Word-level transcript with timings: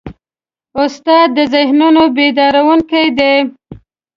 استاد 0.83 1.27
د 1.37 1.37
ذهنونو 1.53 2.03
بیدارونکی 2.15 3.05
دی. 3.17 3.35